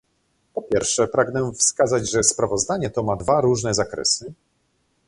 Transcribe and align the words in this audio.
Po 0.53 0.61
pierwsze, 0.61 1.07
pragnę 1.07 1.51
wskazać, 1.57 2.09
że 2.11 2.23
sprawozdanie 2.23 2.89
to 2.89 3.03
ma 3.03 3.15
dwa 3.15 3.41
różne 3.41 3.73
zakresy 3.73 4.33